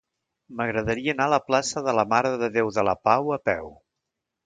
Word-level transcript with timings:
M'agradaria 0.61 1.13
anar 1.17 1.27
a 1.29 1.33
la 1.35 1.39
plaça 1.51 1.85
de 1.89 1.97
la 2.01 2.07
Mare 2.17 2.35
de 2.45 2.53
Déu 2.59 2.75
de 2.81 2.89
la 2.91 2.99
Pau 3.09 3.35
a 3.37 3.43
peu. 3.53 3.73